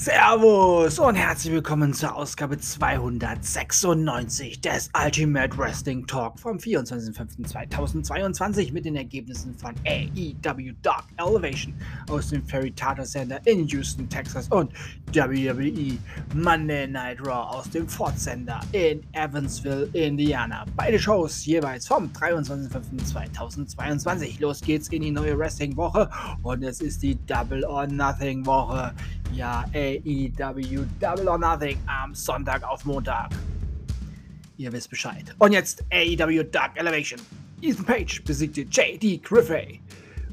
[0.00, 8.94] Servus und herzlich willkommen zur Ausgabe 296 des Ultimate Wrestling Talk vom 24.05.2022 mit den
[8.94, 11.74] Ergebnissen von AEW Dark Elevation
[12.08, 14.72] aus dem Ferry Tata Center in Houston, Texas und
[15.12, 15.98] WWE
[16.34, 20.66] Monday Night Raw aus dem Ford Center in Evansville, Indiana.
[20.76, 24.40] Beide Shows jeweils vom 23.05.2022.
[24.40, 26.10] Los geht's in die neue Wrestling-Woche
[26.42, 28.92] und es ist die Double or Nothing Woche.
[29.32, 33.30] Ja, AEW Double or Nothing am Sonntag auf Montag.
[34.58, 35.34] Ihr wisst Bescheid.
[35.38, 37.20] Und jetzt AEW Dark Elevation.
[37.62, 39.80] Ethan Page besiegte JD Griffey.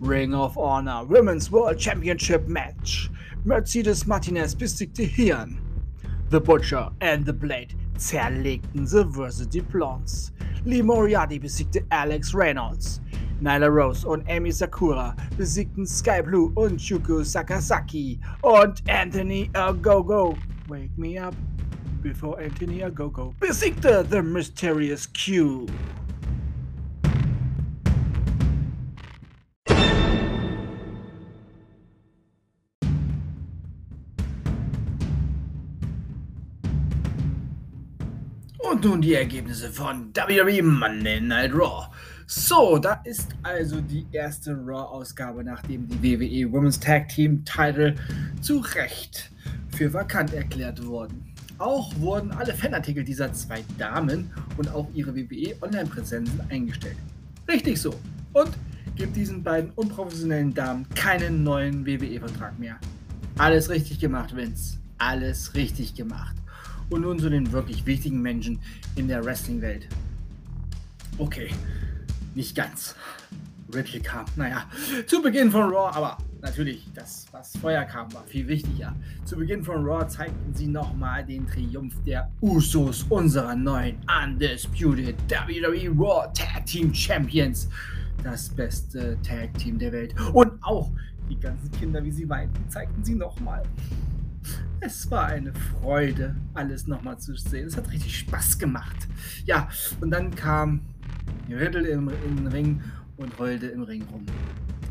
[0.00, 3.10] Ring of Honor Women's World Championship Match.
[3.48, 5.58] Mercedes Martinez besiegte Hirn.
[6.28, 10.32] The Butcher and the Blade zerlegten The Varsity Blondes.
[10.66, 13.00] Lee Moriarty besiegte Alex Reynolds.
[13.40, 20.36] Nyla Rose und Amy Sakura besiegten Sky Blue und Shuko Sakazaki und Anthony Agogo.
[20.68, 21.34] Wake me up
[22.02, 25.66] before Anthony Agogo besiegte The Mysterious Q.
[38.70, 41.86] Und nun die Ergebnisse von WWE Monday Night Raw.
[42.26, 47.94] So, da ist also die erste Raw-Ausgabe, nachdem die WWE Women's Tag Team Title
[48.42, 49.30] zu Recht
[49.74, 51.32] für vakant erklärt wurden.
[51.56, 56.96] Auch wurden alle Fanartikel dieser zwei Damen und auch ihre WWE Online-Präsenzen eingestellt.
[57.48, 57.94] Richtig so.
[58.34, 58.50] Und
[58.96, 62.76] gibt diesen beiden unprofessionellen Damen keinen neuen WWE-Vertrag mehr.
[63.38, 64.76] Alles richtig gemacht, Vince.
[64.98, 66.36] Alles richtig gemacht.
[66.90, 68.60] Und nun zu den wirklich wichtigen Menschen
[68.96, 69.88] in der Wrestling-Welt.
[71.18, 71.50] Okay,
[72.34, 72.94] nicht ganz.
[73.74, 74.64] Riddle kam, naja,
[75.06, 78.94] zu Beginn von Raw, aber natürlich, das, was vorher kam, war viel wichtiger.
[79.24, 85.90] Zu Beginn von Raw zeigten sie nochmal den Triumph der Usos, unserer neuen Undisputed WWE
[85.90, 87.68] Raw Tag Team Champions.
[88.24, 90.14] Das beste Tag Team der Welt.
[90.32, 90.90] Und auch
[91.28, 93.62] die ganzen Kinder, wie sie weinten, zeigten sie nochmal.
[94.80, 97.66] Es war eine Freude, alles nochmal zu sehen.
[97.66, 99.08] Es hat richtig Spaß gemacht.
[99.44, 99.68] Ja,
[100.00, 100.80] und dann kam
[101.48, 102.82] Riddle im, im Ring
[103.16, 104.26] und heulte im Ring rum.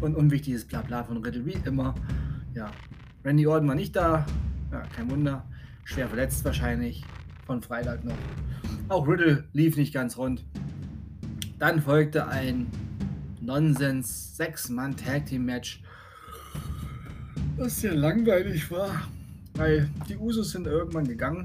[0.02, 1.96] Und unwichtiges Blabla von Riddle, wie immer.
[2.54, 2.72] Ja,
[3.24, 4.26] Randy Orton war nicht da.
[4.72, 5.46] Ja, kein Wunder.
[5.86, 7.04] Schwer verletzt wahrscheinlich.
[7.46, 8.18] Von Freitag noch.
[8.90, 10.46] Auch Riddle lief nicht ganz rund.
[11.60, 12.68] Dann folgte ein
[13.42, 15.82] Nonsens 6-Mann-Tag-Team-Match,
[17.58, 19.08] das sehr langweilig war,
[19.58, 21.44] weil die Usos sind irgendwann gegangen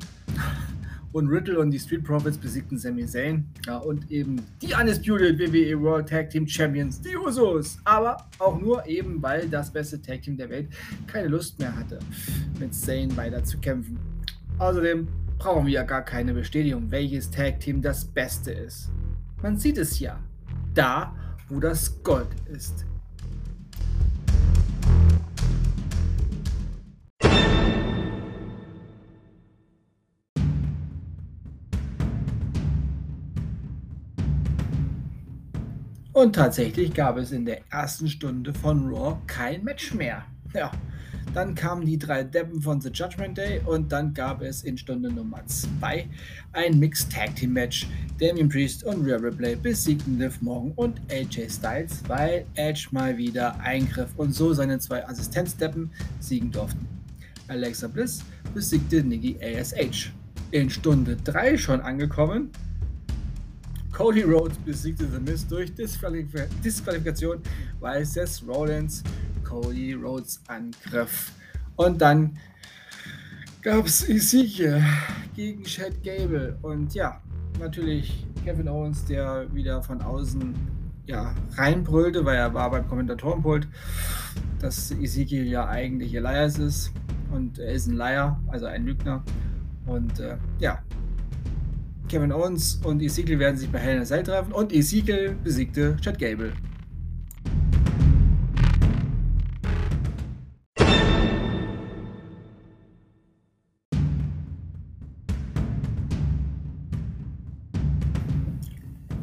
[1.12, 5.81] und Riddle und die Street Profits besiegten Sami Zayn ja, und eben die Undisputed WWE
[5.81, 7.78] World Tag Team Champions, die Usos.
[7.84, 10.69] Aber auch nur eben, weil das beste Tag Team der Welt
[11.06, 11.99] keine Lust mehr hatte,
[12.59, 13.99] mit Zayn weiter zu kämpfen.
[14.59, 15.09] Außerdem
[15.39, 18.91] brauchen wir ja gar keine Bestätigung, welches Tag Team das beste ist.
[19.43, 20.19] Man sieht es ja.
[20.75, 21.15] Da,
[21.49, 22.87] wo das Gold ist.
[36.12, 40.27] Und tatsächlich gab es in der ersten Stunde von Raw kein Match mehr.
[40.53, 40.71] Ja,
[41.33, 45.11] dann kamen die drei Deppen von The Judgment Day und dann gab es in Stunde
[45.11, 46.06] Nummer 2
[46.53, 47.87] ein Mixed Tag Team Match.
[48.21, 53.59] Damien Priest und Rhea Ripley besiegten Liv Morgan und AJ Styles, weil Edge mal wieder
[53.61, 55.91] eingriff und so seine zwei Assistenzdeppen
[56.21, 56.87] siegen durften.
[57.49, 60.12] Alexa Bliss besiegte Nikki ASH.
[60.50, 62.50] In Stunde 3 schon angekommen,
[63.92, 66.28] Cody Rhodes besiegte The Miz durch Disqualif
[66.64, 67.41] Disqualifikation,
[67.78, 69.03] weil Seth Rollins
[69.44, 71.32] Cody Rhodes angriff.
[71.76, 72.38] Und dann
[73.60, 74.82] gab es Ezekiel
[75.37, 76.56] gegen Chad Gable.
[76.62, 77.20] Und ja,
[77.61, 80.55] natürlich Kevin Owens, der wieder von außen
[81.06, 83.69] ja, reinbrüllte, weil er war beim Kommentatorenpult,
[84.61, 86.93] dass Ezekiel ja eigentlich Elias ist.
[87.31, 89.22] Und er ist ein Liar, also ein Lügner.
[89.87, 90.82] Und äh, ja,
[92.12, 95.97] Kevin Owens und Ezekiel werden sich bei Hell in a Cell treffen und Ezekiel besiegte
[95.99, 96.53] Chad Gable.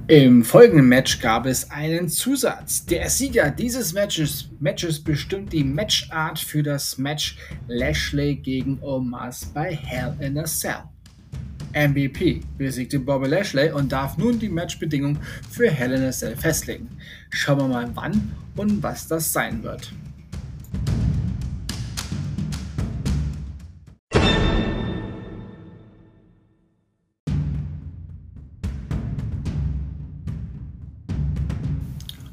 [0.07, 2.87] Im folgenden Match gab es einen Zusatz.
[2.87, 7.37] Der Sieger dieses Matches, Matches bestimmt die Matchart für das Match
[7.67, 10.85] Lashley gegen Omas bei Hell in a Cell.
[11.73, 15.19] MVP besiegte Bobby Lashley und darf nun die Matchbedingungen
[15.49, 16.89] für Hell in a Cell festlegen.
[17.29, 19.93] Schauen wir mal wann und was das sein wird.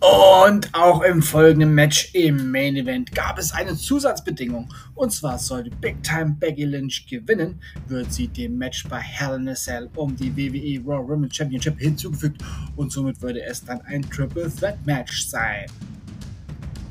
[0.06, 4.72] Und auch im folgenden Match im Main Event gab es eine Zusatzbedingung.
[4.94, 9.48] Und zwar sollte Big Time Becky Lynch gewinnen, wird sie dem Match bei Hell in
[9.48, 12.40] a Cell um die WWE Raw Women's Championship hinzugefügt
[12.76, 15.66] und somit würde es dann ein Triple Threat Match sein.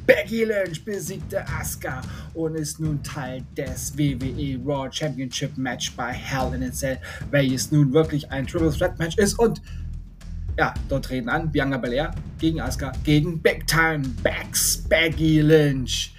[0.05, 2.01] Becky Lynch besiegte Asuka
[2.33, 6.99] und ist nun Teil des WWE Raw Championship Match bei Hell in a Cell,
[7.31, 9.61] welches nun wirklich ein Triple Threat Match ist und
[10.57, 16.13] ja, dort treten an Bianca Belair gegen Asuka, gegen Big Time Backs Becky Lynch.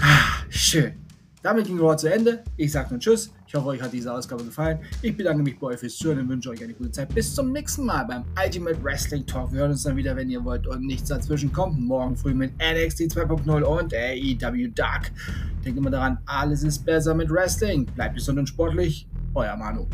[0.00, 0.94] Ah, schön.
[1.42, 2.44] Damit ging Raw zu Ende.
[2.56, 3.32] Ich sage nun Tschüss.
[3.46, 4.78] Ich hoffe, euch hat diese Ausgabe gefallen.
[5.00, 7.12] Ich bedanke mich bei euch fürs Zuhören und wünsche euch eine gute Zeit.
[7.14, 9.50] Bis zum nächsten Mal beim Ultimate Wrestling Talk.
[9.52, 11.80] Wir hören uns dann wieder, wenn ihr wollt und nichts dazwischen kommt.
[11.80, 15.10] Morgen früh mit NXT 2.0 und AEW Dark.
[15.64, 17.86] Denkt immer daran, alles ist besser mit Wrestling.
[17.86, 19.08] Bleibt gesund und sportlich.
[19.34, 19.86] Euer Manu.